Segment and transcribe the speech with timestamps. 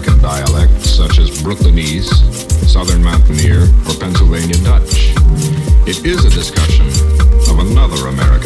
[0.00, 2.08] American dialects such as Brooklynese,
[2.66, 5.12] Southern Mountaineer, or Pennsylvania Dutch.
[5.86, 6.86] It is a discussion
[7.50, 8.39] of another American.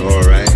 [0.00, 0.48] alright.